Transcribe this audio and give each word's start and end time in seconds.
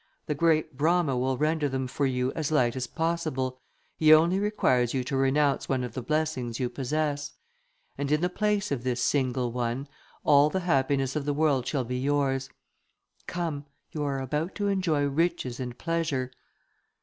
The 0.25 0.33
great 0.33 0.75
Brama 0.77 1.15
will 1.15 1.37
render 1.37 1.69
them 1.69 1.85
for 1.87 2.07
you 2.07 2.33
as 2.33 2.51
light 2.51 2.75
as 2.75 2.87
possible, 2.87 3.59
he 3.95 4.11
only 4.11 4.39
requires 4.39 4.95
you 4.95 5.03
to 5.03 5.15
renounce 5.15 5.69
one 5.69 5.83
of 5.83 5.93
the 5.93 6.01
blessings 6.01 6.59
you 6.59 6.69
possess; 6.71 7.33
and 7.99 8.11
in 8.11 8.19
the 8.21 8.27
place 8.27 8.71
of 8.71 8.83
this 8.83 8.99
single 9.03 9.51
one, 9.51 9.87
all 10.23 10.49
the 10.49 10.61
happiness 10.61 11.15
of 11.15 11.25
the 11.25 11.35
earth 11.39 11.67
shall 11.67 11.83
be 11.83 11.99
yours. 11.99 12.49
Come, 13.27 13.65
you 13.91 14.01
are 14.01 14.19
about 14.19 14.55
to 14.55 14.69
enjoy 14.69 15.05
riches 15.05 15.59
and 15.59 15.77
pleasure." 15.77 16.31